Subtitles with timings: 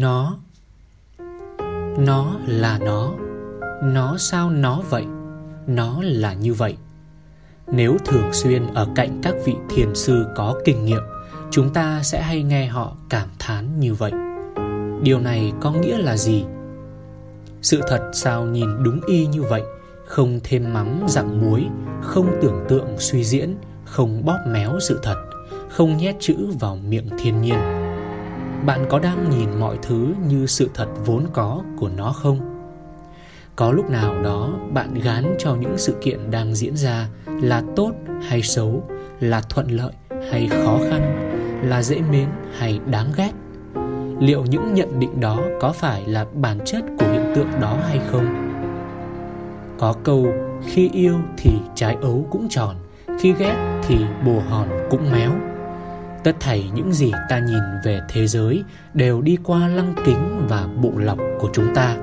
[0.00, 0.36] nó.
[1.98, 3.14] Nó là nó.
[3.82, 5.04] Nó sao nó vậy?
[5.66, 6.76] Nó là như vậy.
[7.66, 11.02] Nếu thường xuyên ở cạnh các vị thiền sư có kinh nghiệm,
[11.50, 14.12] chúng ta sẽ hay nghe họ cảm thán như vậy.
[15.02, 16.44] Điều này có nghĩa là gì?
[17.62, 19.62] Sự thật sao nhìn đúng y như vậy,
[20.06, 21.66] không thêm mắm dặm muối,
[22.02, 25.16] không tưởng tượng suy diễn, không bóp méo sự thật,
[25.70, 27.81] không nhét chữ vào miệng thiên nhiên
[28.66, 32.38] bạn có đang nhìn mọi thứ như sự thật vốn có của nó không?
[33.56, 37.92] Có lúc nào đó bạn gán cho những sự kiện đang diễn ra là tốt
[38.28, 38.88] hay xấu,
[39.20, 39.92] là thuận lợi
[40.30, 41.30] hay khó khăn,
[41.68, 42.28] là dễ mến
[42.58, 43.32] hay đáng ghét?
[44.20, 48.00] Liệu những nhận định đó có phải là bản chất của hiện tượng đó hay
[48.10, 48.26] không?
[49.78, 50.26] Có câu,
[50.66, 52.76] khi yêu thì trái ấu cũng tròn,
[53.20, 55.32] khi ghét thì bồ hòn cũng méo
[56.24, 60.66] tất thảy những gì ta nhìn về thế giới đều đi qua lăng kính và
[60.82, 61.96] bộ lọc của chúng ta.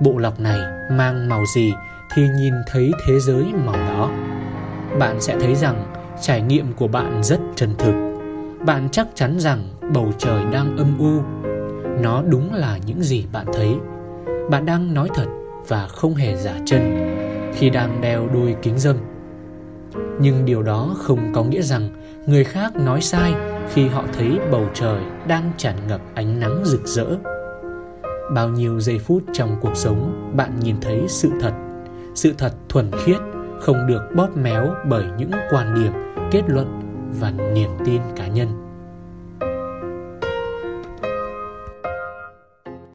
[0.00, 0.58] Bộ lọc này
[0.90, 1.72] mang màu gì
[2.14, 4.10] thì nhìn thấy thế giới màu đó.
[4.98, 7.94] Bạn sẽ thấy rằng trải nghiệm của bạn rất chân thực.
[8.66, 11.22] Bạn chắc chắn rằng bầu trời đang âm u.
[12.02, 13.74] Nó đúng là những gì bạn thấy.
[14.50, 15.26] Bạn đang nói thật
[15.68, 17.16] và không hề giả chân
[17.54, 18.96] khi đang đeo đôi kính dâm
[20.20, 21.88] nhưng điều đó không có nghĩa rằng
[22.26, 23.34] người khác nói sai
[23.72, 27.06] khi họ thấy bầu trời đang tràn ngập ánh nắng rực rỡ.
[28.34, 31.52] Bao nhiêu giây phút trong cuộc sống bạn nhìn thấy sự thật.
[32.14, 33.18] Sự thật thuần khiết,
[33.60, 35.92] không được bóp méo bởi những quan điểm,
[36.30, 36.80] kết luận
[37.20, 38.69] và niềm tin cá nhân.